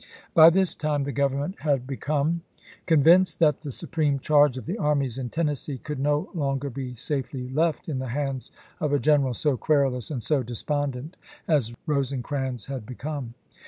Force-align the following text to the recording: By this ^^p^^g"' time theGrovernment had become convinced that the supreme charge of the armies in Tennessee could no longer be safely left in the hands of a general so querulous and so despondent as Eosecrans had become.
By 0.33 0.49
this 0.49 0.73
^^p^^g"' 0.75 0.79
time 0.79 1.05
theGrovernment 1.05 1.59
had 1.59 1.85
become 1.85 2.41
convinced 2.87 3.37
that 3.37 3.61
the 3.61 3.71
supreme 3.71 4.17
charge 4.17 4.57
of 4.57 4.65
the 4.65 4.79
armies 4.79 5.19
in 5.19 5.29
Tennessee 5.29 5.77
could 5.77 5.99
no 5.99 6.31
longer 6.33 6.71
be 6.71 6.95
safely 6.95 7.47
left 7.47 7.87
in 7.87 7.99
the 7.99 8.07
hands 8.09 8.51
of 8.79 8.93
a 8.93 8.97
general 8.99 9.35
so 9.35 9.57
querulous 9.57 10.09
and 10.09 10.23
so 10.23 10.41
despondent 10.41 11.17
as 11.47 11.71
Eosecrans 11.87 12.65
had 12.65 12.83
become. 12.83 13.35